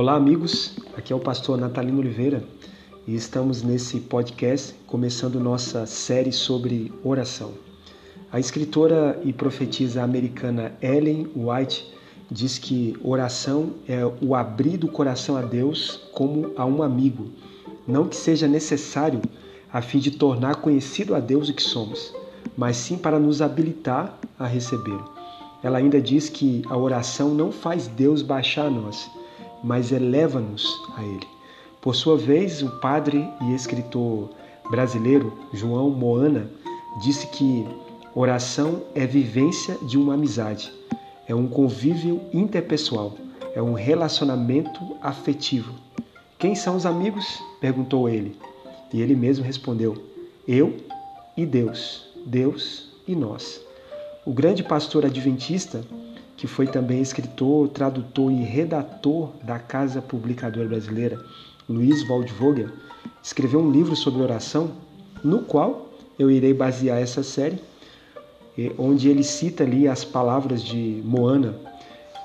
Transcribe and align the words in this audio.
Olá, 0.00 0.14
amigos. 0.14 0.76
Aqui 0.96 1.12
é 1.12 1.16
o 1.16 1.18
pastor 1.18 1.58
Natalino 1.58 1.98
Oliveira 1.98 2.44
e 3.04 3.16
estamos 3.16 3.64
nesse 3.64 3.98
podcast 3.98 4.72
começando 4.86 5.40
nossa 5.40 5.86
série 5.86 6.30
sobre 6.30 6.92
oração. 7.02 7.50
A 8.30 8.38
escritora 8.38 9.20
e 9.24 9.32
profetisa 9.32 10.04
americana 10.04 10.72
Ellen 10.80 11.26
White 11.34 11.92
diz 12.30 12.58
que 12.58 12.96
oração 13.02 13.72
é 13.88 14.06
o 14.22 14.36
abrir 14.36 14.76
do 14.76 14.86
coração 14.86 15.36
a 15.36 15.42
Deus 15.42 16.08
como 16.12 16.52
a 16.56 16.64
um 16.64 16.80
amigo, 16.80 17.32
não 17.84 18.06
que 18.06 18.14
seja 18.14 18.46
necessário 18.46 19.20
a 19.72 19.82
fim 19.82 19.98
de 19.98 20.12
tornar 20.12 20.60
conhecido 20.60 21.12
a 21.12 21.18
Deus 21.18 21.48
o 21.48 21.52
que 21.52 21.60
somos, 21.60 22.14
mas 22.56 22.76
sim 22.76 22.96
para 22.96 23.18
nos 23.18 23.42
habilitar 23.42 24.16
a 24.38 24.46
recebê-lo. 24.46 25.12
Ela 25.60 25.78
ainda 25.78 26.00
diz 26.00 26.28
que 26.28 26.62
a 26.68 26.76
oração 26.76 27.34
não 27.34 27.50
faz 27.50 27.88
Deus 27.88 28.22
baixar 28.22 28.66
a 28.66 28.70
nós, 28.70 29.10
mas 29.62 29.92
eleva-nos 29.92 30.66
a 30.96 31.02
Ele. 31.02 31.26
Por 31.80 31.94
sua 31.94 32.16
vez, 32.16 32.62
o 32.62 32.70
padre 32.80 33.28
e 33.42 33.54
escritor 33.54 34.30
brasileiro 34.70 35.32
João 35.52 35.90
Moana 35.90 36.50
disse 37.02 37.26
que 37.28 37.66
oração 38.14 38.82
é 38.94 39.06
vivência 39.06 39.76
de 39.82 39.96
uma 39.96 40.14
amizade 40.14 40.72
é 41.28 41.34
um 41.34 41.46
convívio 41.46 42.22
interpessoal, 42.32 43.12
é 43.54 43.60
um 43.60 43.74
relacionamento 43.74 44.80
afetivo. 45.02 45.74
Quem 46.38 46.54
são 46.54 46.74
os 46.74 46.86
amigos? 46.86 47.38
perguntou 47.60 48.08
ele. 48.08 48.34
E 48.92 49.02
ele 49.02 49.14
mesmo 49.14 49.44
respondeu: 49.44 50.02
Eu 50.46 50.78
e 51.36 51.44
Deus, 51.44 52.08
Deus 52.24 52.88
e 53.06 53.14
nós. 53.14 53.60
O 54.24 54.32
grande 54.32 54.62
pastor 54.62 55.04
adventista, 55.04 55.84
que 56.38 56.46
foi 56.46 56.68
também 56.68 57.02
escritor, 57.02 57.68
tradutor 57.68 58.30
e 58.30 58.42
redator 58.44 59.30
da 59.42 59.58
Casa 59.58 60.00
Publicadora 60.00 60.68
Brasileira, 60.68 61.20
Luiz 61.68 62.06
Waldvogel, 62.08 62.68
escreveu 63.20 63.60
um 63.60 63.70
livro 63.70 63.96
sobre 63.96 64.22
oração, 64.22 64.70
no 65.22 65.40
qual 65.42 65.90
eu 66.16 66.30
irei 66.30 66.54
basear 66.54 66.98
essa 66.98 67.24
série 67.24 67.58
onde 68.78 69.08
ele 69.08 69.24
cita 69.24 69.64
ali 69.64 69.86
as 69.86 70.04
palavras 70.04 70.62
de 70.62 71.02
Moana. 71.04 71.56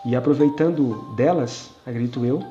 E 0.05 0.15
aproveitando 0.15 1.13
delas, 1.15 1.71
acredito 1.85 2.23
eu, 2.23 2.43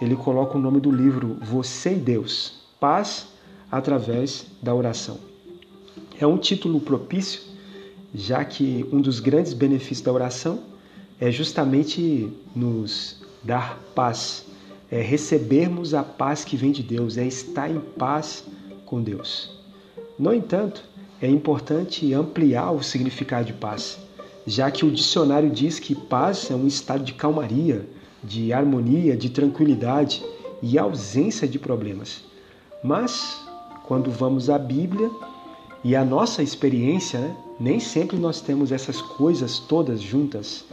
ele 0.00 0.16
coloca 0.16 0.58
o 0.58 0.60
nome 0.60 0.80
do 0.80 0.90
livro 0.90 1.38
Você 1.42 1.94
e 1.94 1.98
Deus, 1.98 2.60
Paz 2.80 3.28
através 3.70 4.46
da 4.60 4.74
oração. 4.74 5.18
É 6.20 6.26
um 6.26 6.38
título 6.38 6.80
propício, 6.80 7.40
já 8.12 8.44
que 8.44 8.84
um 8.92 9.00
dos 9.00 9.20
grandes 9.20 9.52
benefícios 9.52 10.02
da 10.02 10.12
oração 10.12 10.73
é 11.20 11.30
justamente 11.30 12.30
nos 12.54 13.22
dar 13.42 13.78
paz, 13.94 14.46
é 14.90 15.00
recebermos 15.00 15.94
a 15.94 16.02
paz 16.02 16.44
que 16.44 16.56
vem 16.56 16.72
de 16.72 16.82
Deus, 16.82 17.16
é 17.16 17.26
estar 17.26 17.70
em 17.70 17.80
paz 17.80 18.44
com 18.84 19.02
Deus. 19.02 19.50
No 20.18 20.32
entanto, 20.32 20.84
é 21.20 21.28
importante 21.28 22.12
ampliar 22.12 22.70
o 22.72 22.82
significado 22.82 23.46
de 23.46 23.52
paz, 23.52 23.98
já 24.46 24.70
que 24.70 24.84
o 24.84 24.90
dicionário 24.90 25.50
diz 25.50 25.78
que 25.78 25.94
paz 25.94 26.50
é 26.50 26.54
um 26.54 26.66
estado 26.66 27.02
de 27.02 27.14
calmaria, 27.14 27.88
de 28.22 28.52
harmonia, 28.52 29.16
de 29.16 29.30
tranquilidade 29.30 30.24
e 30.62 30.78
ausência 30.78 31.46
de 31.46 31.58
problemas. 31.58 32.24
Mas, 32.82 33.40
quando 33.86 34.10
vamos 34.10 34.48
à 34.48 34.58
Bíblia 34.58 35.10
e 35.82 35.94
a 35.94 36.04
nossa 36.04 36.42
experiência, 36.42 37.20
né, 37.20 37.36
nem 37.60 37.78
sempre 37.78 38.16
nós 38.16 38.40
temos 38.40 38.72
essas 38.72 39.00
coisas 39.00 39.58
todas 39.58 40.00
juntas. 40.00 40.64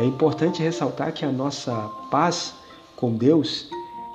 É 0.00 0.04
importante 0.04 0.62
ressaltar 0.62 1.12
que 1.12 1.26
a 1.26 1.30
nossa 1.30 1.74
paz 2.10 2.54
com 2.96 3.12
Deus 3.12 3.68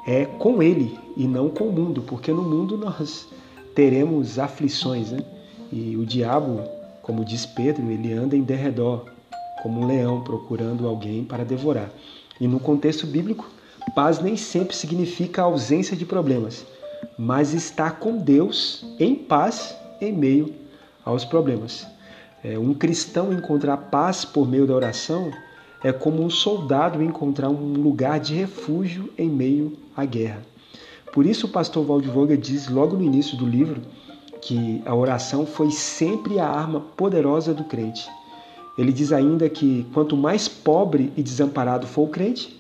é 0.07 0.25
com 0.25 0.63
Ele 0.63 0.97
e 1.15 1.27
não 1.27 1.47
com 1.47 1.65
o 1.65 1.71
mundo, 1.71 2.01
porque 2.01 2.31
no 2.31 2.41
mundo 2.41 2.75
nós 2.75 3.27
teremos 3.75 4.39
aflições, 4.39 5.11
né? 5.11 5.19
E 5.71 5.95
o 5.95 6.03
diabo, 6.03 6.63
como 7.03 7.23
diz 7.23 7.45
Pedro, 7.45 7.91
ele 7.91 8.11
anda 8.11 8.35
em 8.35 8.41
derredor, 8.41 9.05
como 9.61 9.81
um 9.81 9.85
leão 9.85 10.21
procurando 10.21 10.87
alguém 10.87 11.23
para 11.23 11.45
devorar. 11.45 11.91
E 12.41 12.47
no 12.47 12.59
contexto 12.59 13.05
bíblico, 13.05 13.47
paz 13.93 14.19
nem 14.19 14.35
sempre 14.35 14.75
significa 14.75 15.43
ausência 15.43 15.95
de 15.95 16.03
problemas, 16.03 16.65
mas 17.15 17.53
estar 17.53 17.99
com 17.99 18.17
Deus 18.17 18.83
em 18.99 19.13
paz 19.13 19.77
em 20.01 20.11
meio 20.11 20.51
aos 21.05 21.23
problemas. 21.23 21.85
É, 22.43 22.57
um 22.57 22.73
cristão 22.73 23.31
encontrar 23.31 23.77
paz 23.77 24.25
por 24.25 24.47
meio 24.47 24.65
da 24.65 24.73
oração 24.73 25.31
é 25.85 25.93
como 25.93 26.23
um 26.23 26.31
soldado 26.31 27.03
encontrar 27.03 27.47
um 27.47 27.73
lugar 27.73 28.19
de 28.19 28.33
refúgio 28.33 29.13
em 29.15 29.29
meio 29.29 29.73
à 29.95 30.03
guerra. 30.03 30.41
Por 31.13 31.27
isso 31.27 31.45
o 31.45 31.49
pastor 31.51 31.87
Waldvoga 31.87 32.35
diz 32.35 32.67
logo 32.67 32.97
no 32.97 33.03
início 33.03 33.37
do 33.37 33.45
livro 33.45 33.83
que 34.41 34.81
a 34.83 34.95
oração 34.95 35.45
foi 35.45 35.69
sempre 35.69 36.39
a 36.39 36.47
arma 36.47 36.79
poderosa 36.79 37.53
do 37.53 37.65
crente. 37.65 38.09
Ele 38.75 38.91
diz 38.91 39.11
ainda 39.11 39.47
que 39.47 39.85
quanto 39.93 40.17
mais 40.17 40.47
pobre 40.47 41.13
e 41.15 41.21
desamparado 41.21 41.85
for 41.85 42.05
o 42.05 42.11
crente, 42.11 42.59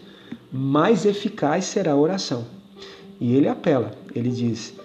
mais 0.51 1.03
eficaz 1.03 1.65
será 1.65 1.93
a 1.93 1.97
oração. 1.97 2.45
E 3.19 3.35
ele 3.35 3.47
apela, 3.47 3.93
ele 4.13 4.29
diz: 4.29 4.75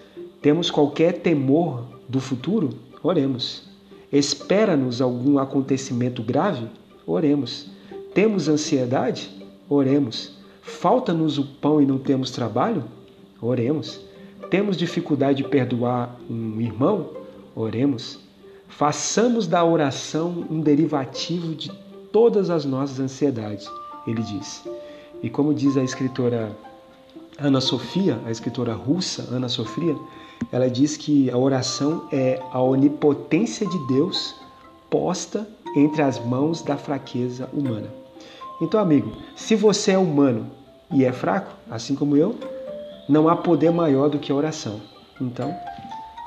Temos 0.41 0.71
qualquer 0.71 1.19
temor 1.19 1.85
do 2.09 2.21
futuro? 2.21 2.71
Oremos. 3.03 3.65
Espera-nos 4.11 5.03
algum 5.03 5.39
acontecimento 5.39 6.23
grave? 6.23 6.67
Oremos. 7.07 7.79
Temos 8.15 8.49
ansiedade? 8.49 9.31
Oremos. 9.69 10.33
Falta-nos 10.63 11.39
o 11.39 11.45
pão 11.45 11.81
e 11.81 11.87
não 11.87 11.99
temos 11.99 12.31
trabalho? 12.31 12.85
Oremos. 13.41 14.01
Temos 14.51 14.77
dificuldade 14.77 15.43
de 15.43 15.49
perdoar 15.49 16.17
um 16.29 16.61
irmão? 16.61 17.11
Oremos. 17.55 18.19
Façamos 18.69 19.47
da 19.47 19.65
oração 19.65 20.47
um 20.51 20.61
derivativo 20.61 21.55
de 21.55 21.71
todas 22.13 22.51
as 22.51 22.65
nossas 22.65 22.99
ansiedades, 22.99 23.69
ele 24.07 24.23
diz. 24.23 24.65
E 25.23 25.31
como 25.31 25.55
diz 25.55 25.77
a 25.77 25.83
escritora 25.83 26.57
Ana 27.39 27.61
Sofia, 27.61 28.19
a 28.27 28.31
escritora 28.31 28.75
russa 28.75 29.29
Ana 29.31 29.49
Sofia, 29.49 29.97
ela 30.51 30.69
diz 30.69 30.97
que 30.97 31.31
a 31.31 31.37
oração 31.37 32.09
é 32.11 32.41
a 32.51 32.61
onipotência 32.61 33.67
de 33.67 33.79
Deus 33.87 34.35
posta 34.89 35.47
entre 35.77 36.03
as 36.03 36.19
mãos 36.19 36.63
da 36.63 36.77
fraqueza 36.77 37.49
humana. 37.53 37.89
Então, 38.61 38.81
amigo, 38.81 39.13
se 39.35 39.57
você 39.57 39.93
é 39.93 39.99
humano 39.99 40.51
e 40.93 41.05
é 41.05 41.13
fraco, 41.13 41.53
assim 41.71 41.95
como 41.95 42.17
eu, 42.17 42.37
não 43.09 43.29
há 43.29 43.37
poder 43.37 43.71
maior 43.71 44.09
do 44.09 44.19
que 44.19 44.31
a 44.31 44.35
oração. 44.35 44.81
Então, 45.21 45.55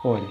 ore. 0.04 0.28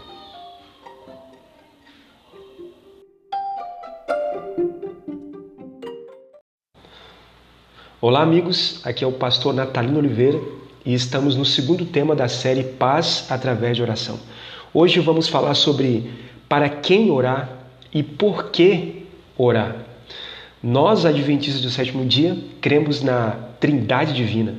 Olá, 8.00 8.20
amigos. 8.20 8.84
Aqui 8.84 9.04
é 9.04 9.06
o 9.06 9.12
pastor 9.12 9.54
Natalino 9.54 9.98
Oliveira 9.98 10.40
e 10.84 10.92
estamos 10.92 11.36
no 11.36 11.44
segundo 11.44 11.84
tema 11.84 12.16
da 12.16 12.26
série 12.26 12.64
Paz 12.64 13.26
através 13.30 13.76
de 13.76 13.82
oração. 13.82 14.18
Hoje 14.74 14.98
vamos 14.98 15.28
falar 15.28 15.54
sobre 15.54 16.10
para 16.48 16.68
quem 16.68 17.12
orar 17.12 17.48
e 17.94 18.02
por 18.02 18.50
que 18.50 19.01
orar. 19.44 19.76
Nós, 20.62 21.04
adventistas 21.04 21.62
do 21.62 21.70
sétimo 21.70 22.04
dia, 22.04 22.36
cremos 22.60 23.02
na 23.02 23.36
Trindade 23.58 24.12
Divina 24.12 24.54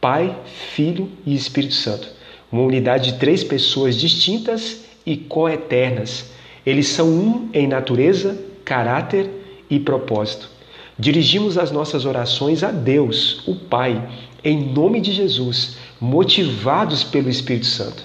Pai, 0.00 0.36
Filho 0.74 1.08
e 1.26 1.34
Espírito 1.34 1.74
Santo. 1.74 2.08
Uma 2.52 2.62
unidade 2.62 3.12
de 3.12 3.18
três 3.18 3.42
pessoas 3.42 3.96
distintas 3.96 4.84
e 5.04 5.16
coeternas. 5.16 6.30
Eles 6.64 6.88
são 6.88 7.08
um 7.08 7.48
em 7.52 7.66
natureza, 7.66 8.38
caráter 8.64 9.28
e 9.68 9.80
propósito. 9.80 10.48
Dirigimos 10.98 11.58
as 11.58 11.70
nossas 11.72 12.04
orações 12.04 12.62
a 12.62 12.70
Deus, 12.70 13.46
o 13.46 13.54
Pai, 13.54 14.08
em 14.44 14.72
nome 14.72 15.00
de 15.00 15.12
Jesus, 15.12 15.76
motivados 16.00 17.02
pelo 17.02 17.28
Espírito 17.28 17.66
Santo. 17.66 18.04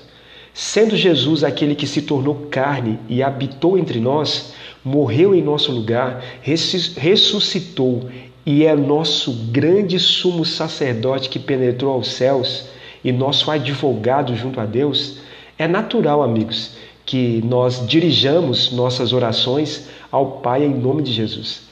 Sendo 0.53 0.95
Jesus 0.95 1.43
aquele 1.43 1.75
que 1.75 1.87
se 1.87 2.03
tornou 2.03 2.47
carne 2.49 2.99
e 3.07 3.23
habitou 3.23 3.77
entre 3.77 3.99
nós, 3.99 4.53
morreu 4.83 5.33
em 5.33 5.41
nosso 5.41 5.71
lugar, 5.71 6.23
ressuscitou 6.41 8.09
e 8.45 8.65
é 8.65 8.75
nosso 8.75 9.31
grande 9.51 9.99
sumo 9.99 10.43
sacerdote 10.43 11.29
que 11.29 11.39
penetrou 11.39 11.93
aos 11.93 12.09
céus 12.09 12.67
e 13.03 13.11
nosso 13.11 13.49
advogado 13.49 14.35
junto 14.35 14.59
a 14.59 14.65
Deus, 14.65 15.19
é 15.57 15.67
natural, 15.67 16.23
amigos, 16.23 16.75
que 17.05 17.41
nós 17.45 17.85
dirijamos 17.87 18.71
nossas 18.71 19.13
orações 19.13 19.87
ao 20.11 20.39
Pai 20.39 20.63
em 20.63 20.73
nome 20.73 21.03
de 21.03 21.11
Jesus. 21.11 21.63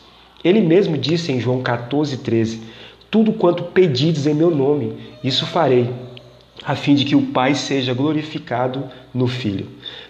Ele 0.43 0.61
mesmo 0.61 0.97
disse 0.97 1.31
em 1.31 1.39
João 1.39 1.61
14, 1.61 2.17
13: 2.17 2.61
Tudo 3.09 3.33
quanto 3.33 3.63
pedides 3.63 4.27
em 4.27 4.33
meu 4.33 4.51
nome, 4.51 4.93
isso 5.23 5.45
farei, 5.45 5.89
a 6.63 6.75
fim 6.75 6.95
de 6.95 7.05
que 7.05 7.15
o 7.15 7.27
Pai 7.27 7.55
seja 7.55 7.93
glorificado 7.93 8.83
no 9.13 9.27
Filho. 9.27 9.67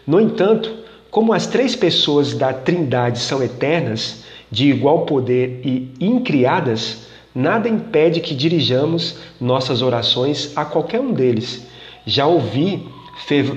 No 0.08 0.20
entanto, 0.20 0.81
como 1.12 1.34
as 1.34 1.46
três 1.46 1.76
pessoas 1.76 2.34
da 2.34 2.54
Trindade 2.54 3.20
são 3.20 3.44
eternas, 3.44 4.24
de 4.50 4.70
igual 4.70 5.06
poder 5.06 5.62
e 5.64 5.92
incriadas, 6.00 7.08
nada 7.36 7.68
impede 7.68 8.22
que 8.22 8.34
dirijamos 8.34 9.18
nossas 9.40 9.82
orações 9.82 10.52
a 10.56 10.64
qualquer 10.64 11.02
um 11.02 11.12
deles. 11.12 11.68
Já 12.06 12.26
ouvi 12.26 12.88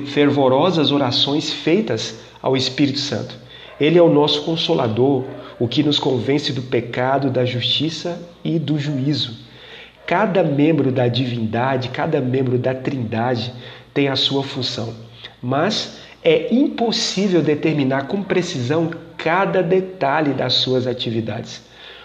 fervorosas 0.06 0.90
orações 0.90 1.52
feitas 1.52 2.16
ao 2.42 2.56
Espírito 2.56 2.98
Santo. 2.98 3.36
Ele 3.80 3.98
é 3.98 4.02
o 4.02 4.12
nosso 4.12 4.42
consolador, 4.42 5.24
o 5.58 5.66
que 5.66 5.82
nos 5.82 5.98
convence 5.98 6.52
do 6.52 6.62
pecado, 6.62 7.30
da 7.30 7.44
justiça 7.44 8.20
e 8.44 8.58
do 8.58 8.78
juízo. 8.78 9.36
Cada 10.06 10.42
membro 10.42 10.92
da 10.92 11.08
divindade, 11.08 11.88
cada 11.88 12.20
membro 12.20 12.58
da 12.58 12.74
trindade 12.74 13.52
tem 13.92 14.08
a 14.08 14.16
sua 14.16 14.42
função, 14.42 14.92
mas 15.40 15.98
é 16.24 16.52
impossível 16.54 17.42
determinar 17.42 18.06
com 18.06 18.22
precisão 18.22 18.90
cada 19.18 19.62
detalhe 19.62 20.32
das 20.32 20.54
suas 20.54 20.86
atividades. 20.86 21.62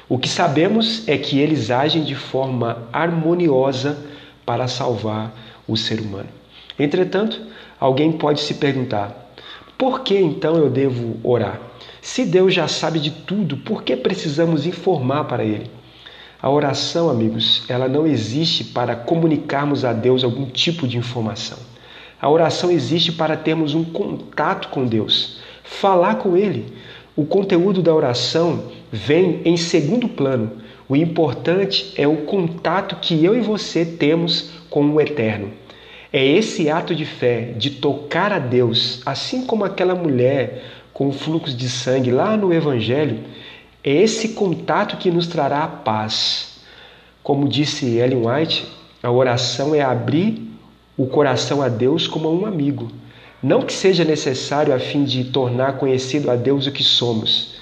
O 0.10 0.18
que 0.18 0.28
sabemos 0.28 1.08
é 1.08 1.18
que 1.18 1.40
eles 1.40 1.72
agem 1.72 2.04
de 2.04 2.16
forma 2.16 2.90
harmoniosa 2.92 3.98
para 4.46 4.68
salvar 4.68 5.34
o 5.66 5.78
ser 5.78 6.02
humano. 6.02 6.28
Entretanto, 6.78 7.40
alguém 7.80 8.12
pode 8.12 8.42
se 8.42 8.56
perguntar: 8.56 9.34
por 9.78 10.02
que 10.02 10.18
então 10.18 10.56
eu 10.58 10.70
devo 10.70 11.18
orar? 11.24 11.62
Se 12.02 12.26
Deus 12.26 12.54
já 12.54 12.68
sabe 12.68 13.00
de 13.00 13.12
tudo, 13.12 13.58
por 13.58 13.84
que 13.84 13.96
precisamos 13.96 14.66
informar 14.66 15.26
para 15.26 15.44
Ele? 15.44 15.70
A 16.42 16.50
oração, 16.50 17.10
amigos, 17.10 17.64
ela 17.70 17.88
não 17.88 18.08
existe 18.08 18.64
para 18.64 18.96
comunicarmos 18.96 19.86
a 19.86 19.94
Deus 19.94 20.24
algum 20.24 20.46
tipo 20.46 20.88
de 20.88 20.98
informação. 20.98 21.69
A 22.22 22.30
oração 22.30 22.70
existe 22.70 23.12
para 23.12 23.38
termos 23.38 23.74
um 23.74 23.84
contato 23.84 24.68
com 24.70 24.86
Deus, 24.86 25.40
falar 25.64 26.16
com 26.16 26.36
Ele. 26.36 26.74
O 27.16 27.26
conteúdo 27.26 27.82
da 27.82 27.94
oração 27.94 28.72
vem 28.92 29.42
em 29.46 29.56
segundo 29.56 30.08
plano. 30.08 30.52
O 30.88 30.96
importante 30.96 31.94
é 31.96 32.08
o 32.08 32.18
contato 32.18 32.98
que 32.98 33.24
eu 33.24 33.38
e 33.38 33.42
você 33.42 33.86
temos 33.86 34.52
com 34.70 34.86
o 34.92 35.00
Eterno. 35.00 35.52
É 36.12 36.26
esse 36.26 36.70
ato 36.70 36.96
de 36.96 37.06
fé, 37.06 37.54
de 37.56 37.70
tocar 37.70 38.34
a 38.34 38.40
Deus, 38.40 39.02
assim 39.06 39.46
como 39.46 39.64
aquela 39.64 39.94
mulher 39.96 40.64
com 40.92 41.08
o 41.08 41.14
fluxo 41.14 41.56
de 41.56 41.70
sangue 41.70 42.12
lá 42.12 42.36
no 42.36 42.52
Evangelho, 42.52 43.20
é 43.84 43.94
esse 43.94 44.30
contato 44.30 44.98
que 44.98 45.10
nos 45.10 45.28
trará 45.28 45.64
a 45.64 45.68
paz. 45.68 46.60
Como 47.24 47.48
disse 47.48 47.98
Ellen 47.98 48.26
White, 48.26 48.68
a 49.02 49.10
oração 49.10 49.74
é 49.74 49.82
abrir 49.82 50.49
o 51.00 51.08
coração 51.08 51.62
a 51.62 51.70
Deus 51.70 52.08
como 52.08 52.28
a 52.28 52.32
um 52.32 52.46
amigo. 52.46 52.92
Não 53.42 53.62
que 53.62 53.72
seja 53.72 54.04
necessário 54.04 54.76
a 54.76 54.80
fim 54.80 55.06
de 55.06 55.24
tornar 55.24 55.78
conhecido 55.78 56.30
a 56.30 56.36
Deus 56.36 56.68
o 56.68 56.74
que 56.74 56.84
somos, 56.84 57.56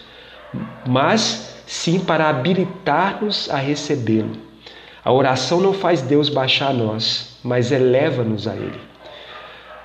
mas 0.87 1.55
sim 1.67 1.99
para 1.99 2.29
habilitar-nos 2.29 3.47
a 3.51 3.57
recebê-lo. 3.57 4.31
A 5.05 5.13
oração 5.13 5.61
não 5.61 5.71
faz 5.71 6.01
Deus 6.01 6.29
baixar 6.29 6.71
a 6.71 6.73
nós, 6.73 7.37
mas 7.43 7.71
eleva-nos 7.71 8.47
a 8.47 8.55
Ele. 8.55 8.81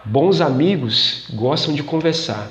Bons 0.02 0.40
amigos 0.40 1.26
gostam 1.34 1.75
de 1.75 1.82
conversar, 1.82 2.48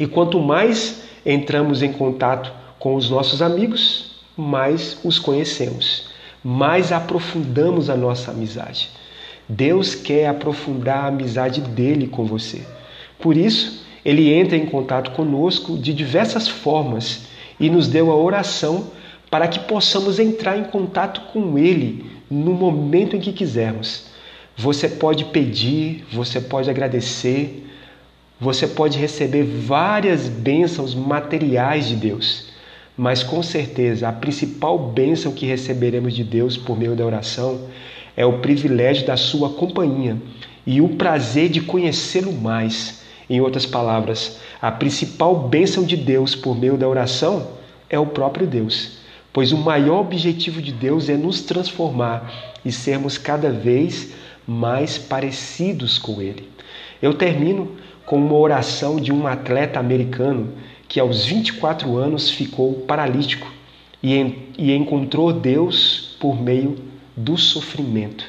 e 0.00 0.04
quanto 0.04 0.40
mais 0.40 1.04
entramos 1.24 1.80
em 1.80 1.92
contato 1.92 2.52
com 2.80 2.96
os 2.96 3.08
nossos 3.08 3.40
amigos, 3.40 4.16
mais 4.36 4.98
os 5.04 5.16
conhecemos, 5.16 6.08
mais 6.42 6.90
aprofundamos 6.90 7.88
a 7.88 7.96
nossa 7.96 8.32
amizade. 8.32 8.97
Deus 9.48 9.94
quer 9.94 10.26
aprofundar 10.26 11.04
a 11.04 11.06
amizade 11.08 11.60
dele 11.60 12.06
com 12.06 12.24
você. 12.24 12.62
Por 13.18 13.36
isso, 13.36 13.86
ele 14.04 14.32
entra 14.32 14.56
em 14.56 14.66
contato 14.66 15.12
conosco 15.12 15.78
de 15.78 15.94
diversas 15.94 16.46
formas 16.46 17.22
e 17.58 17.70
nos 17.70 17.88
deu 17.88 18.10
a 18.10 18.16
oração 18.16 18.90
para 19.30 19.48
que 19.48 19.60
possamos 19.60 20.18
entrar 20.18 20.58
em 20.58 20.64
contato 20.64 21.32
com 21.32 21.58
ele 21.58 22.10
no 22.30 22.52
momento 22.52 23.16
em 23.16 23.20
que 23.20 23.32
quisermos. 23.32 24.06
Você 24.56 24.88
pode 24.88 25.26
pedir, 25.26 26.04
você 26.12 26.40
pode 26.40 26.68
agradecer, 26.68 27.66
você 28.40 28.66
pode 28.66 28.98
receber 28.98 29.44
várias 29.44 30.28
bênçãos 30.28 30.94
materiais 30.94 31.88
de 31.88 31.96
Deus. 31.96 32.48
Mas 32.96 33.22
com 33.22 33.42
certeza 33.42 34.08
a 34.08 34.12
principal 34.12 34.78
bênção 34.78 35.32
que 35.32 35.46
receberemos 35.46 36.14
de 36.14 36.24
Deus 36.24 36.56
por 36.56 36.76
meio 36.76 36.96
da 36.96 37.06
oração 37.06 37.68
é 38.18 38.26
o 38.26 38.40
privilégio 38.40 39.06
da 39.06 39.16
sua 39.16 39.48
companhia 39.50 40.16
e 40.66 40.80
o 40.80 40.88
prazer 40.96 41.48
de 41.48 41.60
conhecê-lo 41.60 42.32
mais. 42.32 43.04
Em 43.30 43.40
outras 43.40 43.64
palavras, 43.64 44.40
a 44.60 44.72
principal 44.72 45.48
bênção 45.48 45.84
de 45.84 45.96
Deus 45.96 46.34
por 46.34 46.58
meio 46.58 46.76
da 46.76 46.88
oração 46.88 47.46
é 47.88 47.96
o 47.96 48.06
próprio 48.06 48.44
Deus, 48.44 48.98
pois 49.32 49.52
o 49.52 49.56
maior 49.56 50.00
objetivo 50.00 50.60
de 50.60 50.72
Deus 50.72 51.08
é 51.08 51.16
nos 51.16 51.42
transformar 51.42 52.56
e 52.64 52.72
sermos 52.72 53.16
cada 53.16 53.52
vez 53.52 54.12
mais 54.44 54.98
parecidos 54.98 55.96
com 55.96 56.20
Ele. 56.20 56.48
Eu 57.00 57.14
termino 57.14 57.76
com 58.04 58.16
uma 58.16 58.34
oração 58.34 58.96
de 58.96 59.12
um 59.12 59.28
atleta 59.28 59.78
americano 59.78 60.54
que 60.88 60.98
aos 60.98 61.24
24 61.24 61.96
anos 61.96 62.28
ficou 62.28 62.74
paralítico 62.80 63.46
e, 64.02 64.74
encontrou 64.74 65.32
Deus 65.32 66.16
por 66.18 66.34
meio 66.42 66.88
do 67.18 67.36
sofrimento. 67.36 68.24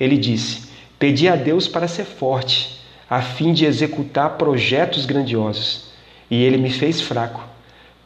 Ele 0.00 0.16
disse: 0.16 0.70
Pedi 0.98 1.28
a 1.28 1.36
Deus 1.36 1.68
para 1.68 1.86
ser 1.86 2.04
forte, 2.04 2.80
a 3.08 3.20
fim 3.20 3.52
de 3.52 3.64
executar 3.66 4.36
projetos 4.38 5.04
grandiosos, 5.04 5.92
e 6.30 6.42
ele 6.42 6.56
me 6.56 6.70
fez 6.70 7.00
fraco, 7.00 7.44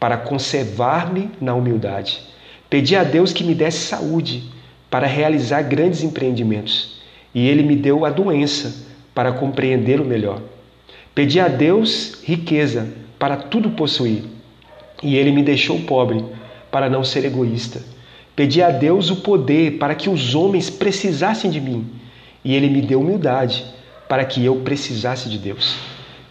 para 0.00 0.16
conservar-me 0.16 1.30
na 1.40 1.54
humildade. 1.54 2.20
Pedi 2.68 2.96
a 2.96 3.04
Deus 3.04 3.32
que 3.32 3.44
me 3.44 3.54
desse 3.54 3.78
saúde, 3.78 4.50
para 4.90 5.06
realizar 5.06 5.62
grandes 5.62 6.02
empreendimentos, 6.02 7.00
e 7.34 7.46
ele 7.48 7.62
me 7.62 7.76
deu 7.76 8.04
a 8.04 8.10
doença, 8.10 8.86
para 9.14 9.32
compreendê-lo 9.32 10.04
melhor. 10.04 10.42
Pedi 11.14 11.40
a 11.40 11.48
Deus 11.48 12.18
riqueza, 12.24 12.92
para 13.18 13.36
tudo 13.36 13.70
possuir. 13.70 14.24
E 15.02 15.16
ele 15.16 15.32
me 15.32 15.42
deixou 15.42 15.80
pobre 15.80 16.22
para 16.70 16.90
não 16.90 17.02
ser 17.02 17.24
egoísta. 17.24 17.80
Pedi 18.36 18.62
a 18.62 18.70
Deus 18.70 19.10
o 19.10 19.16
poder 19.16 19.78
para 19.78 19.94
que 19.94 20.10
os 20.10 20.34
homens 20.34 20.68
precisassem 20.68 21.50
de 21.50 21.58
mim. 21.58 21.86
E 22.44 22.54
ele 22.54 22.68
me 22.68 22.82
deu 22.82 23.00
humildade 23.00 23.64
para 24.06 24.26
que 24.26 24.44
eu 24.44 24.56
precisasse 24.56 25.30
de 25.30 25.38
Deus. 25.38 25.76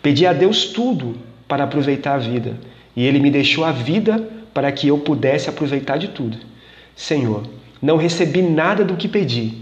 Pedi 0.03 0.27
a 0.27 0.31
Deus 0.31 0.65
tudo 0.65 1.17
para 1.47 1.63
aproveitar 1.63 2.13
a 2.13 2.19
vida. 2.19 2.57
E 2.95 3.03
ele 3.03 3.19
me 3.19 3.31
deixou 3.31 3.65
a 3.65 3.71
vida 3.71 4.23
para 4.53 4.71
que 4.71 4.87
eu 4.87 4.99
pudesse 4.99 5.49
aproveitar 5.49 5.97
de 5.97 6.09
tudo. 6.09 6.37
Senhor, 6.95 7.43
não 7.81 7.97
recebi 7.97 8.41
nada 8.41 8.85
do 8.85 8.95
que 8.95 9.07
pedi, 9.07 9.53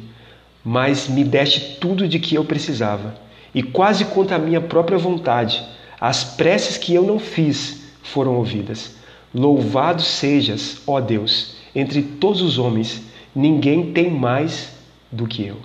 mas 0.64 1.08
me 1.08 1.24
deste 1.24 1.78
tudo 1.80 2.08
de 2.08 2.20
que 2.20 2.36
eu 2.36 2.44
precisava. 2.44 3.16
E 3.56 3.64
quase 3.64 4.06
contra 4.06 4.36
a 4.36 4.40
minha 4.40 4.62
própria 4.62 4.98
vontade, 4.98 5.64
as 6.00 6.24
preces 6.24 6.78
que 6.78 6.94
eu 6.94 7.04
não 7.04 7.18
fiz 7.20 7.84
foram 8.04 8.36
ouvidas. 8.36 8.96
Louvado 9.34 10.02
sejas, 10.02 10.82
ó 10.86 11.00
Deus, 11.00 11.56
entre 11.76 12.02
todos 12.02 12.42
os 12.42 12.58
homens, 12.58 13.02
ninguém 13.36 13.94
tem 13.94 14.12
mais 14.12 14.70
do 15.12 15.28
que 15.28 15.46
eu. 15.48 15.58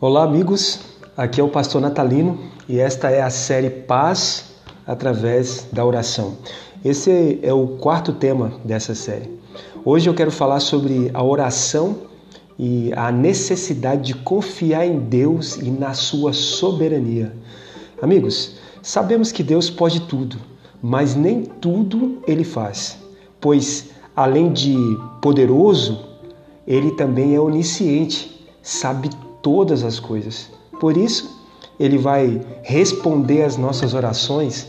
Olá, 0.00 0.24
amigos. 0.24 0.80
Aqui 1.16 1.40
é 1.40 1.44
o 1.44 1.48
pastor 1.48 1.82
Natalino 1.82 2.40
e 2.66 2.78
esta 2.78 3.10
é 3.10 3.20
a 3.20 3.28
série 3.28 3.68
Paz 3.68 4.54
através 4.86 5.68
da 5.70 5.84
oração. 5.84 6.38
Esse 6.82 7.38
é 7.42 7.52
o 7.52 7.76
quarto 7.76 8.14
tema 8.14 8.54
dessa 8.64 8.94
série. 8.94 9.38
Hoje 9.84 10.08
eu 10.08 10.14
quero 10.14 10.30
falar 10.30 10.60
sobre 10.60 11.10
a 11.12 11.22
oração 11.22 12.08
e 12.58 12.90
a 12.94 13.12
necessidade 13.12 14.02
de 14.02 14.14
confiar 14.14 14.86
em 14.86 14.98
Deus 14.98 15.56
e 15.56 15.70
na 15.70 15.92
sua 15.92 16.32
soberania. 16.32 17.34
Amigos, 18.00 18.59
sabemos 18.82 19.32
que 19.32 19.42
Deus 19.42 19.70
pode 19.70 20.00
tudo, 20.00 20.36
mas 20.82 21.14
nem 21.14 21.42
tudo 21.42 22.22
ele 22.26 22.44
faz, 22.44 22.98
pois 23.40 23.90
além 24.14 24.52
de 24.52 24.76
poderoso, 25.20 26.06
ele 26.66 26.90
também 26.92 27.34
é 27.34 27.40
onisciente, 27.40 28.46
sabe 28.62 29.10
todas 29.42 29.82
as 29.84 29.98
coisas. 29.98 30.50
Por 30.78 30.96
isso, 30.96 31.40
ele 31.78 31.98
vai 31.98 32.40
responder 32.62 33.42
às 33.42 33.56
nossas 33.56 33.94
orações 33.94 34.68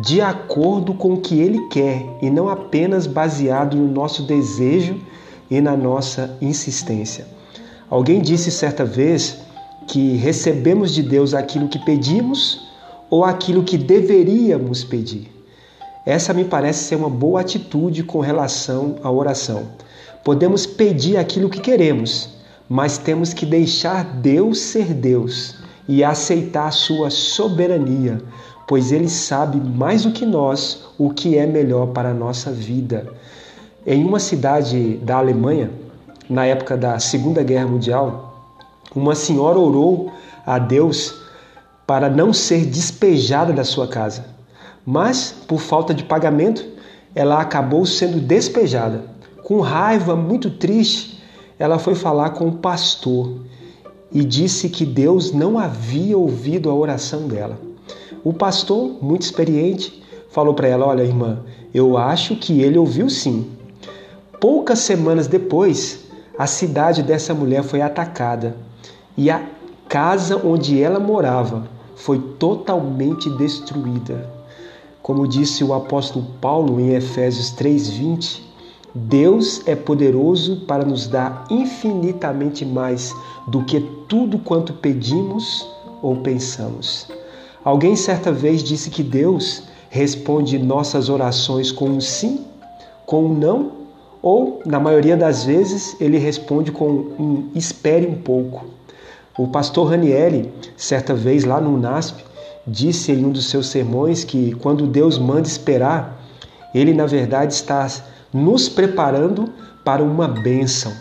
de 0.00 0.20
acordo 0.20 0.94
com 0.94 1.14
o 1.14 1.20
que 1.20 1.40
ele 1.40 1.68
quer 1.68 2.06
e 2.22 2.30
não 2.30 2.48
apenas 2.48 3.06
baseado 3.06 3.76
no 3.76 3.92
nosso 3.92 4.22
desejo 4.22 4.98
e 5.50 5.60
na 5.60 5.76
nossa 5.76 6.36
insistência. 6.40 7.26
Alguém 7.90 8.22
disse 8.22 8.50
certa 8.50 8.84
vez 8.84 9.38
que 9.86 10.16
recebemos 10.16 10.94
de 10.94 11.02
Deus 11.02 11.34
aquilo 11.34 11.68
que 11.68 11.78
pedimos 11.84 12.71
ou 13.12 13.26
aquilo 13.26 13.62
que 13.62 13.76
deveríamos 13.76 14.82
pedir. 14.82 15.30
Essa 16.06 16.32
me 16.32 16.46
parece 16.46 16.84
ser 16.84 16.96
uma 16.96 17.10
boa 17.10 17.42
atitude 17.42 18.02
com 18.02 18.20
relação 18.20 18.96
à 19.02 19.10
oração. 19.10 19.68
Podemos 20.24 20.64
pedir 20.64 21.18
aquilo 21.18 21.50
que 21.50 21.60
queremos, 21.60 22.30
mas 22.66 22.96
temos 22.96 23.34
que 23.34 23.44
deixar 23.44 24.02
Deus 24.02 24.60
ser 24.60 24.94
Deus 24.94 25.56
e 25.86 26.02
aceitar 26.02 26.68
a 26.68 26.70
sua 26.70 27.10
soberania, 27.10 28.18
pois 28.66 28.90
ele 28.90 29.10
sabe 29.10 29.60
mais 29.60 30.04
do 30.04 30.12
que 30.12 30.24
nós 30.24 30.86
o 30.96 31.10
que 31.10 31.36
é 31.36 31.46
melhor 31.46 31.88
para 31.88 32.12
a 32.12 32.14
nossa 32.14 32.50
vida. 32.50 33.12
Em 33.86 34.02
uma 34.02 34.20
cidade 34.20 34.96
da 35.02 35.18
Alemanha, 35.18 35.70
na 36.30 36.46
época 36.46 36.78
da 36.78 36.98
Segunda 36.98 37.42
Guerra 37.42 37.66
Mundial, 37.66 38.54
uma 38.96 39.14
senhora 39.14 39.58
orou 39.58 40.10
a 40.46 40.58
Deus 40.58 41.21
para 41.86 42.08
não 42.08 42.32
ser 42.32 42.66
despejada 42.66 43.52
da 43.52 43.64
sua 43.64 43.86
casa. 43.88 44.24
Mas, 44.84 45.34
por 45.46 45.60
falta 45.60 45.94
de 45.94 46.04
pagamento, 46.04 46.64
ela 47.14 47.40
acabou 47.40 47.84
sendo 47.86 48.20
despejada. 48.20 49.04
Com 49.42 49.60
raiva, 49.60 50.16
muito 50.16 50.50
triste, 50.50 51.22
ela 51.58 51.78
foi 51.78 51.94
falar 51.94 52.30
com 52.30 52.48
o 52.48 52.58
pastor 52.58 53.40
e 54.10 54.24
disse 54.24 54.68
que 54.68 54.84
Deus 54.84 55.32
não 55.32 55.58
havia 55.58 56.16
ouvido 56.16 56.70
a 56.70 56.74
oração 56.74 57.28
dela. 57.28 57.58
O 58.24 58.32
pastor, 58.32 59.02
muito 59.02 59.22
experiente, 59.22 60.02
falou 60.30 60.54
para 60.54 60.68
ela: 60.68 60.86
Olha, 60.86 61.02
irmã, 61.02 61.40
eu 61.72 61.96
acho 61.96 62.36
que 62.36 62.60
ele 62.60 62.78
ouviu 62.78 63.08
sim. 63.08 63.50
Poucas 64.40 64.80
semanas 64.80 65.26
depois, 65.26 66.04
a 66.38 66.46
cidade 66.46 67.02
dessa 67.02 67.34
mulher 67.34 67.62
foi 67.62 67.80
atacada 67.80 68.56
e 69.16 69.30
a 69.30 69.42
casa 69.92 70.40
onde 70.42 70.82
ela 70.82 70.98
morava 70.98 71.64
foi 71.94 72.18
totalmente 72.38 73.28
destruída. 73.28 74.26
Como 75.02 75.28
disse 75.28 75.62
o 75.62 75.74
apóstolo 75.74 76.24
Paulo 76.40 76.80
em 76.80 76.94
Efésios 76.94 77.50
3:20, 77.50 78.42
Deus 78.94 79.60
é 79.66 79.76
poderoso 79.76 80.62
para 80.66 80.82
nos 80.82 81.06
dar 81.06 81.44
infinitamente 81.50 82.64
mais 82.64 83.14
do 83.46 83.64
que 83.64 83.80
tudo 84.08 84.38
quanto 84.38 84.72
pedimos 84.72 85.68
ou 86.00 86.16
pensamos. 86.16 87.06
Alguém 87.62 87.94
certa 87.94 88.32
vez 88.32 88.62
disse 88.62 88.88
que 88.88 89.02
Deus 89.02 89.64
responde 89.90 90.58
nossas 90.58 91.10
orações 91.10 91.70
com 91.70 91.90
um 91.90 92.00
sim, 92.00 92.46
com 93.04 93.26
um 93.26 93.34
não, 93.34 93.72
ou, 94.22 94.62
na 94.64 94.80
maioria 94.80 95.18
das 95.18 95.44
vezes, 95.44 95.94
ele 96.00 96.16
responde 96.16 96.72
com 96.72 96.88
um 96.88 97.50
espere 97.54 98.06
um 98.06 98.14
pouco. 98.14 98.80
O 99.36 99.48
pastor 99.48 99.88
Ranieri, 99.88 100.52
certa 100.76 101.14
vez 101.14 101.44
lá 101.44 101.60
no 101.60 101.78
NASP, 101.78 102.22
disse 102.66 103.12
em 103.12 103.24
um 103.24 103.30
dos 103.30 103.48
seus 103.48 103.68
sermões 103.68 104.24
que 104.24 104.54
quando 104.56 104.86
Deus 104.86 105.18
manda 105.18 105.48
esperar, 105.48 106.20
ele 106.74 106.92
na 106.92 107.06
verdade 107.06 107.54
está 107.54 107.88
nos 108.32 108.68
preparando 108.68 109.50
para 109.84 110.02
uma 110.02 110.28
bênção, 110.28 110.92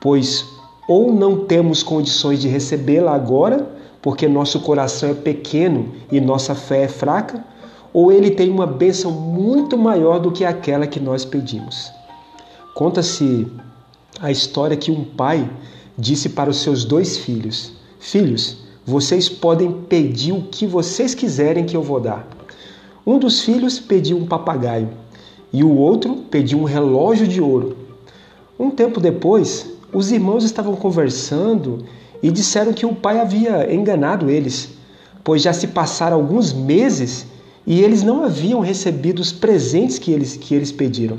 pois 0.00 0.44
ou 0.86 1.12
não 1.12 1.44
temos 1.44 1.82
condições 1.82 2.40
de 2.40 2.48
recebê-la 2.48 3.14
agora, 3.14 3.66
porque 4.02 4.28
nosso 4.28 4.60
coração 4.60 5.10
é 5.10 5.14
pequeno 5.14 5.92
e 6.10 6.20
nossa 6.20 6.54
fé 6.54 6.82
é 6.82 6.88
fraca, 6.88 7.44
ou 7.92 8.12
ele 8.12 8.30
tem 8.30 8.50
uma 8.50 8.66
bênção 8.66 9.10
muito 9.10 9.76
maior 9.76 10.18
do 10.18 10.30
que 10.30 10.44
aquela 10.44 10.86
que 10.86 11.00
nós 11.00 11.24
pedimos. 11.24 11.90
Conta-se 12.74 13.46
a 14.20 14.30
história 14.30 14.76
que 14.76 14.90
um 14.90 15.04
pai 15.04 15.48
disse 16.00 16.30
para 16.30 16.50
os 16.50 16.62
seus 16.62 16.84
dois 16.84 17.18
filhos: 17.18 17.72
Filhos, 17.98 18.56
vocês 18.86 19.28
podem 19.28 19.70
pedir 19.70 20.32
o 20.32 20.42
que 20.42 20.66
vocês 20.66 21.14
quiserem 21.14 21.66
que 21.66 21.76
eu 21.76 21.82
vou 21.82 22.00
dar. 22.00 22.26
Um 23.06 23.18
dos 23.18 23.42
filhos 23.42 23.78
pediu 23.78 24.16
um 24.16 24.26
papagaio 24.26 24.88
e 25.52 25.62
o 25.62 25.76
outro 25.76 26.16
pediu 26.30 26.58
um 26.58 26.64
relógio 26.64 27.28
de 27.28 27.40
ouro. 27.40 27.76
Um 28.58 28.70
tempo 28.70 29.00
depois, 29.00 29.66
os 29.92 30.10
irmãos 30.10 30.44
estavam 30.44 30.74
conversando 30.74 31.84
e 32.22 32.30
disseram 32.30 32.72
que 32.72 32.86
o 32.86 32.94
pai 32.94 33.20
havia 33.20 33.72
enganado 33.72 34.30
eles, 34.30 34.70
pois 35.22 35.42
já 35.42 35.52
se 35.52 35.68
passaram 35.68 36.16
alguns 36.16 36.52
meses 36.52 37.26
e 37.66 37.80
eles 37.80 38.02
não 38.02 38.24
haviam 38.24 38.60
recebido 38.60 39.20
os 39.20 39.32
presentes 39.32 39.98
que 39.98 40.10
eles, 40.10 40.36
que 40.36 40.54
eles 40.54 40.72
pediram. 40.72 41.18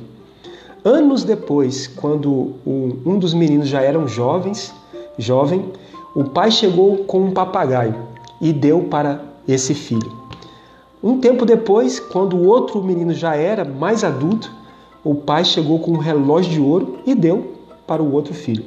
Anos 0.84 1.24
depois, 1.24 1.86
quando 1.86 2.54
um 2.66 3.20
dos 3.20 3.36
meninos 3.36 3.68
já 3.68 3.82
eram 3.82 4.08
jovens, 4.08 4.74
jovem, 5.16 5.72
o 6.16 6.24
pai 6.24 6.50
chegou 6.50 6.98
com 7.06 7.22
um 7.22 7.32
papagaio 7.32 7.96
e 8.42 8.52
deu 8.52 8.82
para 8.84 9.24
esse 9.48 9.76
filho. 9.76 10.12
Um 11.04 11.20
tempo 11.20 11.46
depois, 11.46 12.00
quando 12.00 12.36
o 12.36 12.48
outro 12.48 12.82
menino 12.84 13.14
já 13.14 13.36
era 13.36 13.64
mais 13.64 14.04
adulto, 14.04 14.52
o 15.04 15.14
pai 15.14 15.46
chegou 15.46 15.78
com 15.80 15.92
um 15.92 15.98
relógio 15.98 16.52
de 16.52 16.60
ouro 16.60 16.98
e 17.06 17.14
deu 17.14 17.54
para 17.86 18.02
o 18.02 18.12
outro 18.12 18.34
filho. 18.34 18.66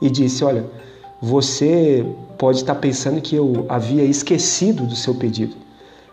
E 0.00 0.08
disse: 0.08 0.44
Olha, 0.44 0.66
você 1.20 2.06
pode 2.38 2.58
estar 2.58 2.76
pensando 2.76 3.20
que 3.20 3.34
eu 3.34 3.66
havia 3.68 4.04
esquecido 4.04 4.86
do 4.86 4.94
seu 4.94 5.16
pedido, 5.16 5.56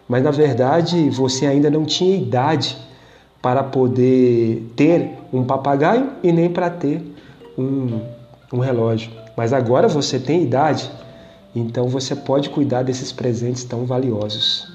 mas 0.08 0.24
na 0.24 0.32
verdade 0.32 1.12
você 1.12 1.46
ainda 1.46 1.70
não 1.70 1.86
tinha 1.86 2.16
idade 2.16 2.76
para 3.40 3.64
poder 3.64 4.72
ter 4.76 5.23
um 5.34 5.44
papagaio 5.44 6.12
e 6.22 6.32
nem 6.32 6.50
para 6.50 6.70
ter 6.70 7.04
um, 7.58 8.02
um 8.52 8.60
relógio. 8.60 9.12
Mas 9.36 9.52
agora 9.52 9.88
você 9.88 10.20
tem 10.20 10.44
idade, 10.44 10.90
então 11.56 11.88
você 11.88 12.16
pode 12.16 12.50
cuidar 12.50 12.84
desses 12.84 13.12
presentes 13.12 13.64
tão 13.64 13.86
valiosos. 13.86 14.72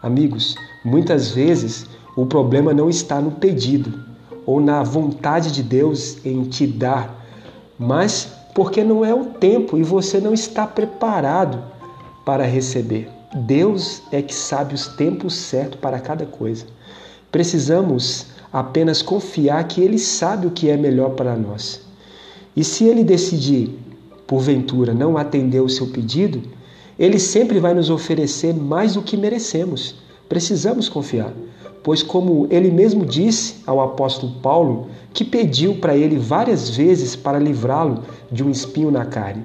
Amigos, 0.00 0.54
muitas 0.84 1.32
vezes 1.32 1.86
o 2.16 2.24
problema 2.24 2.72
não 2.72 2.88
está 2.88 3.20
no 3.20 3.32
pedido 3.32 4.04
ou 4.46 4.60
na 4.60 4.82
vontade 4.82 5.52
de 5.52 5.62
Deus 5.62 6.24
em 6.24 6.44
te 6.44 6.66
dar, 6.66 7.26
mas 7.78 8.32
porque 8.54 8.82
não 8.82 9.04
é 9.04 9.12
o 9.12 9.24
tempo 9.24 9.76
e 9.76 9.82
você 9.82 10.20
não 10.20 10.32
está 10.32 10.66
preparado 10.66 11.62
para 12.24 12.44
receber. 12.44 13.10
Deus 13.34 14.02
é 14.10 14.22
que 14.22 14.34
sabe 14.34 14.74
os 14.74 14.86
tempos 14.88 15.34
certos 15.34 15.78
para 15.80 16.00
cada 16.00 16.24
coisa. 16.24 16.66
Precisamos 17.30 18.26
apenas 18.52 19.02
confiar 19.02 19.66
que 19.68 19.80
Ele 19.80 19.98
sabe 19.98 20.46
o 20.46 20.50
que 20.50 20.68
é 20.68 20.76
melhor 20.76 21.10
para 21.10 21.36
nós. 21.36 21.80
E 22.56 22.64
se 22.64 22.84
Ele 22.84 23.04
decidir, 23.04 23.78
porventura, 24.26 24.92
não 24.92 25.16
atender 25.16 25.60
o 25.60 25.68
seu 25.68 25.86
pedido, 25.88 26.42
ele 26.98 27.18
sempre 27.18 27.60
vai 27.60 27.72
nos 27.72 27.90
oferecer 27.90 28.52
mais 28.52 28.94
do 28.94 29.02
que 29.02 29.16
merecemos. 29.16 29.94
Precisamos 30.28 30.88
confiar, 30.88 31.32
pois, 31.82 32.02
como 32.02 32.48
ele 32.50 32.70
mesmo 32.70 33.06
disse 33.06 33.62
ao 33.66 33.80
apóstolo 33.80 34.32
Paulo, 34.42 34.88
que 35.14 35.24
pediu 35.24 35.76
para 35.76 35.96
ele 35.96 36.18
várias 36.18 36.68
vezes 36.68 37.14
para 37.14 37.38
livrá-lo 37.38 38.02
de 38.30 38.42
um 38.42 38.50
espinho 38.50 38.90
na 38.90 39.06
carne, 39.06 39.44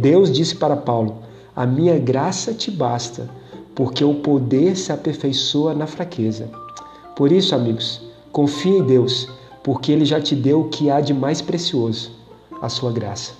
Deus 0.00 0.30
disse 0.30 0.56
para 0.56 0.76
Paulo: 0.76 1.22
A 1.54 1.64
minha 1.64 1.98
graça 1.98 2.52
te 2.52 2.70
basta, 2.70 3.30
porque 3.74 4.04
o 4.04 4.16
poder 4.16 4.76
se 4.76 4.92
aperfeiçoa 4.92 5.74
na 5.74 5.86
fraqueza. 5.86 6.50
Por 7.14 7.32
isso, 7.32 7.54
amigos, 7.54 8.05
confie 8.36 8.76
em 8.76 8.82
Deus, 8.82 9.26
porque 9.64 9.90
Ele 9.90 10.04
já 10.04 10.20
te 10.20 10.36
deu 10.36 10.60
o 10.60 10.68
que 10.68 10.90
há 10.90 11.00
de 11.00 11.14
mais 11.14 11.40
precioso, 11.40 12.12
a 12.60 12.68
sua 12.68 12.92
graça. 12.92 13.32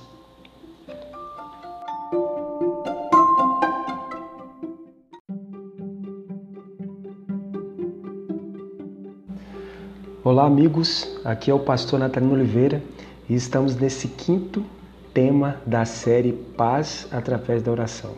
Olá, 10.24 10.46
amigos. 10.46 11.06
Aqui 11.22 11.50
é 11.50 11.54
o 11.54 11.58
pastor 11.58 11.98
Natalino 11.98 12.32
Oliveira 12.32 12.82
e 13.28 13.34
estamos 13.34 13.76
nesse 13.76 14.08
quinto 14.08 14.64
tema 15.12 15.60
da 15.66 15.84
série 15.84 16.32
Paz 16.32 17.06
através 17.12 17.62
da 17.62 17.70
oração. 17.70 18.12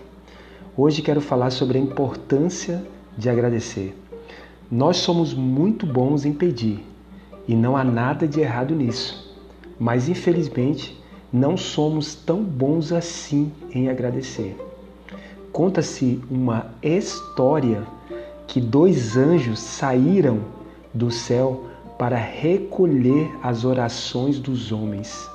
Hoje 0.76 1.02
quero 1.02 1.20
falar 1.20 1.50
sobre 1.50 1.76
a 1.76 1.80
importância 1.80 2.86
de 3.16 3.28
agradecer. 3.28 3.96
Nós 4.70 4.98
somos 4.98 5.32
muito 5.32 5.86
bons 5.86 6.26
em 6.26 6.32
pedir 6.34 6.84
e 7.46 7.54
não 7.54 7.74
há 7.74 7.82
nada 7.82 8.28
de 8.28 8.40
errado 8.40 8.74
nisso, 8.74 9.34
mas 9.80 10.10
infelizmente 10.10 11.02
não 11.32 11.56
somos 11.56 12.14
tão 12.14 12.42
bons 12.42 12.92
assim 12.92 13.50
em 13.72 13.88
agradecer. 13.88 14.54
Conta-se 15.50 16.20
uma 16.30 16.66
história 16.82 17.82
que 18.46 18.60
dois 18.60 19.16
anjos 19.16 19.58
saíram 19.58 20.40
do 20.92 21.10
céu 21.10 21.64
para 21.98 22.18
recolher 22.18 23.30
as 23.42 23.64
orações 23.64 24.38
dos 24.38 24.70
homens. 24.70 25.30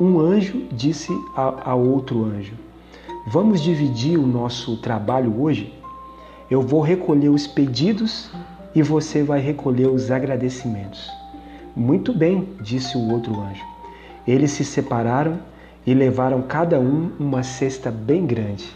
Um 0.00 0.18
anjo 0.18 0.66
disse 0.72 1.12
a, 1.36 1.70
a 1.70 1.74
outro 1.76 2.24
anjo: 2.24 2.54
Vamos 3.28 3.62
dividir 3.62 4.18
o 4.18 4.26
nosso 4.26 4.76
trabalho 4.78 5.40
hoje? 5.40 5.72
Eu 6.50 6.62
vou 6.62 6.80
recolher 6.80 7.28
os 7.28 7.46
pedidos 7.46 8.28
e 8.76 8.82
você 8.82 9.24
vai 9.24 9.40
recolher 9.40 9.88
os 9.88 10.12
agradecimentos. 10.12 11.10
Muito 11.74 12.16
bem, 12.16 12.50
disse 12.60 12.96
o 12.96 13.10
outro 13.10 13.40
anjo. 13.40 13.64
Eles 14.24 14.52
se 14.52 14.64
separaram 14.64 15.40
e 15.84 15.92
levaram 15.92 16.42
cada 16.42 16.78
um 16.78 17.10
uma 17.18 17.42
cesta 17.42 17.90
bem 17.90 18.24
grande. 18.24 18.68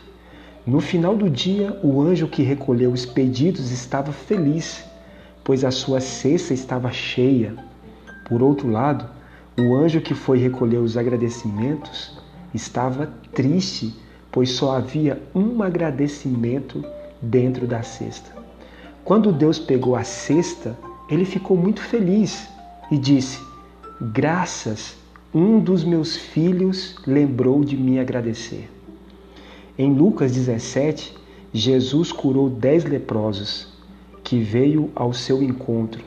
No 0.67 0.81
final 0.81 1.17
do 1.17 1.31
dia, 1.31 1.79
o 1.85 2.03
anjo 2.03 2.27
que 2.27 2.43
recolheu 2.43 2.91
os 2.91 3.07
pedidos 3.07 3.71
estava 3.71 4.11
feliz 4.11 4.85
pois 5.45 5.65
a 5.65 5.71
sua 5.71 6.01
cesta 6.01 6.55
estava 6.55 6.93
cheia. 6.93 7.55
Por 8.29 8.43
outro 8.43 8.71
lado, 8.71 9.05
o 9.59 9.75
anjo 9.75 10.01
que 10.01 10.15
foi 10.15 10.39
recolher 10.39 10.79
os 10.79 10.97
agradecimentos 10.97 12.17
estava 12.55 13.13
triste, 13.35 13.95
pois 14.31 14.51
só 14.51 14.77
havia 14.77 15.21
um 15.35 15.63
agradecimento 15.63 16.85
dentro 17.21 17.67
da 17.67 17.83
cesta. 17.83 18.40
Quando 19.05 19.33
Deus 19.33 19.59
pegou 19.59 19.97
a 19.97 20.05
cesta, 20.05 20.79
ele 21.09 21.25
ficou 21.25 21.57
muito 21.57 21.81
feliz 21.81 22.49
e 22.91 22.99
disse: 22.99 23.41
Graças, 24.01 24.97
um 25.35 25.59
dos 25.59 25.85
meus 25.85 26.17
filhos 26.17 26.97
lembrou 27.07 27.65
de 27.65 27.77
me 27.77 27.99
agradecer. 27.99 28.71
Em 29.79 29.93
Lucas 29.93 30.33
17, 30.33 31.17
Jesus 31.53 32.13
curou 32.13 32.51
dez 32.51 32.85
leprosos 32.85 33.69
que 34.23 34.39
veio 34.39 34.91
ao 34.95 35.13
seu 35.13 35.43
encontro. 35.43 36.05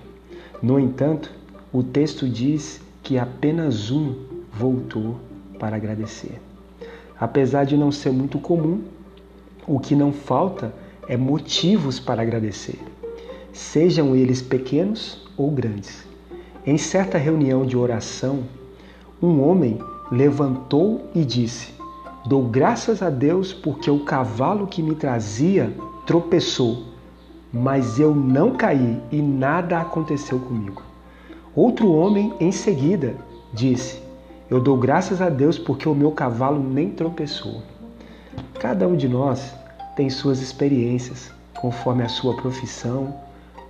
No 0.62 0.80
entanto, 0.80 1.32
o 1.72 1.84
texto 1.84 2.28
diz 2.30 2.82
que 3.02 3.18
apenas 3.18 3.92
um 3.92 4.16
voltou 4.54 5.18
para 5.60 5.76
agradecer. 5.76 6.40
Apesar 7.20 7.66
de 7.66 7.76
não 7.76 7.92
ser 7.92 8.12
muito 8.12 8.40
comum, 8.40 8.82
o 9.68 9.80
que 9.80 9.96
não 9.96 10.14
falta 10.14 10.74
é 11.08 11.18
motivos 11.18 12.00
para 12.00 12.22
agradecer, 12.22 12.80
sejam 13.52 14.16
eles 14.16 14.42
pequenos 14.42 15.22
ou 15.38 15.52
grandes. 15.52 16.06
Em 16.66 16.78
certa 16.78 17.18
reunião 17.18 17.66
de 17.66 17.76
oração, 17.76 18.44
um 19.22 19.42
homem 19.42 19.80
levantou 20.12 21.10
e 21.14 21.26
disse: 21.26 21.74
Dou 22.26 22.44
graças 22.44 23.02
a 23.02 23.10
Deus 23.10 23.52
porque 23.52 23.92
o 23.92 24.06
cavalo 24.06 24.68
que 24.68 24.82
me 24.82 24.96
trazia 24.96 25.74
tropeçou, 26.06 26.86
mas 27.52 28.00
eu 28.00 28.16
não 28.16 28.52
caí 28.52 29.02
e 29.12 29.22
nada 29.22 29.80
aconteceu 29.80 30.40
comigo. 30.40 30.82
Outro 31.56 31.92
homem 31.92 32.34
em 32.40 32.52
seguida 32.52 33.16
disse: 33.54 34.02
Eu 34.50 34.62
dou 34.62 34.78
graças 34.78 35.22
a 35.22 35.30
Deus 35.30 35.60
porque 35.60 35.88
o 35.88 35.96
meu 35.96 36.12
cavalo 36.12 36.64
nem 36.64 36.90
tropeçou. 36.90 37.62
Cada 38.60 38.88
um 38.88 38.96
de 38.96 39.08
nós 39.08 39.54
tem 39.96 40.10
suas 40.10 40.42
experiências, 40.42 41.32
conforme 41.56 42.04
a 42.04 42.10
sua 42.10 42.36
profissão, 42.36 43.16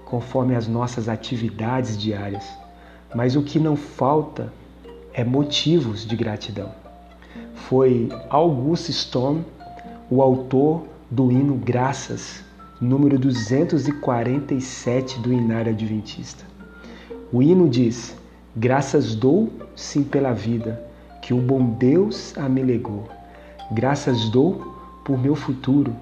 conforme 0.06 0.56
as 0.56 0.68
nossas 0.68 1.10
atividades 1.10 1.98
diárias. 1.98 2.46
Mas 3.14 3.36
o 3.36 3.44
que 3.44 3.60
não 3.60 3.76
falta 3.76 4.52
é 5.14 5.24
motivos 5.24 6.06
de 6.06 6.16
gratidão. 6.16 6.72
Foi 7.54 8.10
August 8.30 8.90
Storm, 8.90 9.42
o 10.10 10.22
autor 10.22 10.84
do 11.10 11.32
hino 11.32 11.56
Graças, 11.56 12.44
número 12.80 13.20
247 13.20 15.20
do 15.20 15.32
Inário 15.32 15.72
Adventista. 15.72 16.44
O 17.32 17.42
hino 17.42 17.70
diz: 17.70 18.16
Graças 18.56 19.16
dou, 19.16 19.52
sim, 19.76 20.04
pela 20.04 20.34
vida, 20.34 20.84
que 21.22 21.34
o 21.34 21.38
bom 21.38 21.72
Deus 21.72 22.38
a 22.38 22.48
me 22.48 22.62
legou. 22.62 23.08
Graças 23.72 24.30
dou 24.30 24.74
por 25.04 25.18
meu 25.18 25.36
futuro, 25.36 25.96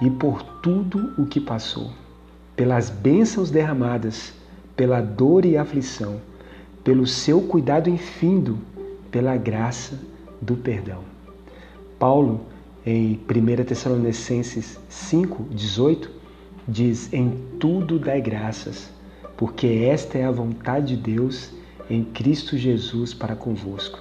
e 0.00 0.10
por 0.10 0.42
tudo 0.42 1.12
o 1.18 1.26
que 1.26 1.40
passou, 1.40 1.90
pelas 2.56 2.90
bênçãos 2.90 3.50
derramadas, 3.50 4.32
pela 4.76 5.00
dor 5.00 5.44
e 5.44 5.56
aflição, 5.56 6.20
pelo 6.82 7.06
seu 7.06 7.42
cuidado 7.42 7.90
infindo, 7.90 8.58
pela 9.10 9.36
graça 9.36 9.98
do 10.40 10.56
perdão. 10.56 11.00
Paulo, 11.98 12.40
em 12.86 13.20
1 13.28 13.64
Tessalonicenses 13.64 14.80
5, 14.88 15.44
18, 15.50 16.10
diz: 16.66 17.12
Em 17.12 17.30
tudo 17.58 17.98
dai 17.98 18.22
graças, 18.22 18.90
porque 19.36 19.66
esta 19.90 20.16
é 20.16 20.24
a 20.24 20.30
vontade 20.30 20.96
de 20.96 21.02
Deus 21.14 21.50
em 21.90 22.04
Cristo 22.04 22.56
Jesus 22.56 23.12
para 23.12 23.36
convosco. 23.36 23.98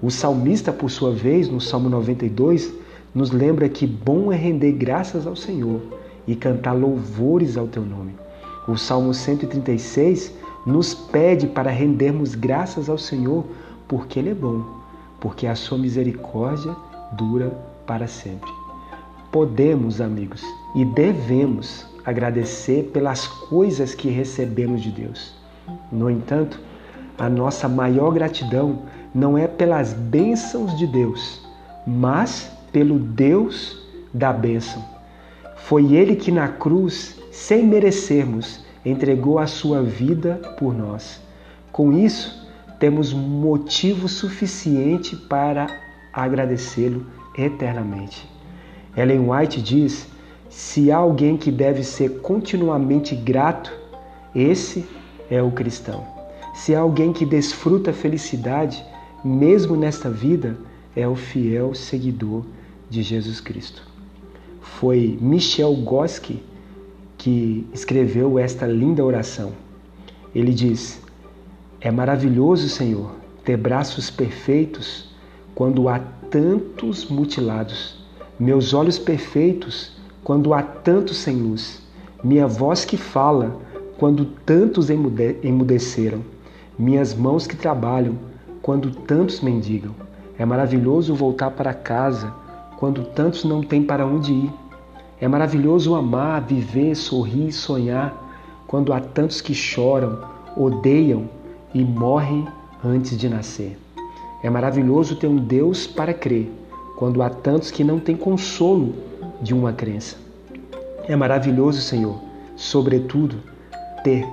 O 0.00 0.10
salmista, 0.10 0.72
por 0.72 0.90
sua 0.90 1.12
vez, 1.12 1.48
no 1.48 1.60
Salmo 1.60 1.88
92, 1.88 2.72
nos 3.14 3.30
lembra 3.30 3.68
que 3.68 3.86
bom 3.86 4.32
é 4.32 4.36
render 4.36 4.72
graças 4.72 5.26
ao 5.26 5.36
Senhor 5.36 5.80
e 6.26 6.34
cantar 6.34 6.72
louvores 6.72 7.56
ao 7.56 7.66
teu 7.66 7.84
nome. 7.84 8.14
O 8.66 8.76
Salmo 8.76 9.12
136 9.12 10.32
nos 10.64 10.94
pede 10.94 11.46
para 11.46 11.70
rendermos 11.70 12.34
graças 12.34 12.88
ao 12.88 12.96
Senhor 12.96 13.44
porque 13.88 14.18
Ele 14.18 14.30
é 14.30 14.34
bom, 14.34 14.64
porque 15.20 15.46
a 15.46 15.54
sua 15.54 15.76
misericórdia 15.76 16.74
dura 17.12 17.50
para 17.86 18.06
sempre. 18.06 18.50
Podemos, 19.30 20.00
amigos, 20.00 20.42
e 20.74 20.84
devemos 20.84 21.86
agradecer 22.04 22.90
pelas 22.92 23.26
coisas 23.26 23.94
que 23.94 24.08
recebemos 24.08 24.82
de 24.82 24.90
Deus. 24.90 25.34
No 25.90 26.10
entanto, 26.10 26.60
a 27.18 27.28
nossa 27.28 27.68
maior 27.68 28.12
gratidão 28.12 28.82
não 29.14 29.36
é 29.36 29.46
pelas 29.46 29.92
bênçãos 29.92 30.76
de 30.78 30.86
Deus, 30.86 31.46
mas 31.86 32.50
pelo 32.72 32.98
Deus 32.98 33.78
da 34.12 34.32
bênção. 34.32 34.84
Foi 35.56 35.94
Ele 35.94 36.16
que 36.16 36.32
na 36.32 36.48
cruz, 36.48 37.20
sem 37.30 37.64
merecermos, 37.64 38.64
entregou 38.84 39.38
a 39.38 39.46
sua 39.46 39.82
vida 39.82 40.40
por 40.58 40.74
nós. 40.74 41.20
Com 41.70 41.92
isso, 41.92 42.48
temos 42.78 43.12
motivo 43.12 44.08
suficiente 44.08 45.14
para 45.14 45.66
agradecê-lo 46.12 47.06
eternamente. 47.36 48.28
Ellen 48.96 49.30
White 49.30 49.62
diz: 49.62 50.08
se 50.48 50.90
há 50.90 50.96
alguém 50.96 51.36
que 51.36 51.50
deve 51.50 51.84
ser 51.84 52.20
continuamente 52.20 53.14
grato, 53.14 53.72
esse 54.34 54.86
é 55.30 55.42
o 55.42 55.50
cristão. 55.50 56.04
Se 56.54 56.74
há 56.74 56.80
alguém 56.80 57.12
que 57.12 57.24
desfruta 57.24 57.92
felicidade, 57.92 58.84
mesmo 59.24 59.76
nesta 59.76 60.10
vida, 60.10 60.58
é 60.94 61.08
o 61.08 61.14
fiel 61.14 61.74
seguidor 61.74 62.44
de 62.92 63.02
Jesus 63.02 63.40
Cristo. 63.40 63.82
Foi 64.60 65.18
Michel 65.18 65.74
Goski 65.76 66.42
que 67.16 67.66
escreveu 67.72 68.38
esta 68.38 68.66
linda 68.66 69.02
oração. 69.02 69.52
Ele 70.34 70.52
diz: 70.52 71.00
É 71.80 71.90
maravilhoso, 71.90 72.68
Senhor, 72.68 73.12
ter 73.44 73.56
braços 73.56 74.10
perfeitos 74.10 75.08
quando 75.54 75.88
há 75.88 75.98
tantos 76.30 77.06
mutilados, 77.08 77.96
meus 78.38 78.74
olhos 78.74 78.98
perfeitos 78.98 79.92
quando 80.22 80.52
há 80.52 80.62
tantos 80.62 81.16
sem 81.16 81.36
luz, 81.36 81.82
minha 82.22 82.46
voz 82.46 82.84
que 82.84 82.96
fala 82.96 83.58
quando 83.98 84.24
tantos 84.24 84.90
emudeceram, 84.90 86.22
minhas 86.78 87.14
mãos 87.14 87.46
que 87.46 87.56
trabalham 87.56 88.18
quando 88.60 88.90
tantos 88.90 89.40
mendigam. 89.40 89.94
É 90.38 90.44
maravilhoso 90.44 91.14
voltar 91.14 91.50
para 91.50 91.74
casa 91.74 92.41
quando 92.82 93.04
tantos 93.04 93.44
não 93.44 93.62
têm 93.62 93.80
para 93.80 94.04
onde 94.04 94.32
ir. 94.32 94.52
É 95.20 95.28
maravilhoso 95.28 95.94
amar, 95.94 96.42
viver, 96.42 96.96
sorrir 96.96 97.52
sonhar 97.52 98.12
quando 98.66 98.92
há 98.92 98.98
tantos 98.98 99.40
que 99.40 99.54
choram, 99.54 100.18
odeiam 100.56 101.28
e 101.72 101.84
morrem 101.84 102.44
antes 102.84 103.16
de 103.16 103.28
nascer. 103.28 103.78
É 104.42 104.50
maravilhoso 104.50 105.14
ter 105.14 105.28
um 105.28 105.36
Deus 105.36 105.86
para 105.86 106.12
crer 106.12 106.50
quando 106.96 107.22
há 107.22 107.30
tantos 107.30 107.70
que 107.70 107.84
não 107.84 108.00
têm 108.00 108.16
consolo 108.16 108.96
de 109.40 109.54
uma 109.54 109.72
crença. 109.72 110.16
É 111.06 111.14
maravilhoso, 111.14 111.80
Senhor, 111.80 112.18
sobretudo, 112.56 113.36
ter 114.02 114.26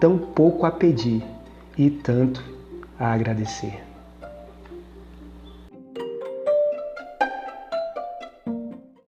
tão 0.00 0.16
pouco 0.16 0.64
a 0.64 0.70
pedir 0.70 1.24
e 1.76 1.90
tanto 1.90 2.40
a 3.00 3.12
agradecer. 3.12 3.85